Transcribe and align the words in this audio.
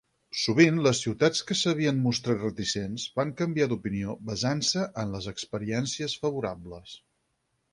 Sovint 0.43 0.77
les 0.85 1.01
ciutats 1.05 1.41
que 1.49 1.57
s'havien 1.59 1.99
mostrat 2.05 2.39
reticents 2.45 3.05
van 3.19 3.33
canviar 3.43 3.67
d'opinió 3.75 4.17
basant-se 4.31 4.87
en 5.05 5.15
les 5.17 5.29
experiències 5.35 6.17
favorables. 6.25 6.97